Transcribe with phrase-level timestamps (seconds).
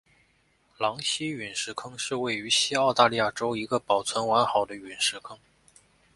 [0.79, 5.37] 狼溪陨石坑是位于西澳大利亚州一个保存完好的陨石坑。